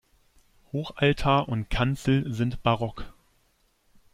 Hochaltar 0.71 1.47
und 1.47 1.69
Kanzel 1.69 2.33
sind 2.33 2.63
barock. 2.63 3.13